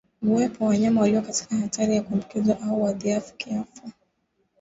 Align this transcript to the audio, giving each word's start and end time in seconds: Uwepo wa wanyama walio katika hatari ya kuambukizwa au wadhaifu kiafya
Uwepo 0.21 0.63
wa 0.63 0.69
wanyama 0.69 1.01
walio 1.01 1.21
katika 1.21 1.55
hatari 1.55 1.95
ya 1.95 2.01
kuambukizwa 2.01 2.61
au 2.61 2.83
wadhaifu 2.83 3.33
kiafya 3.37 3.91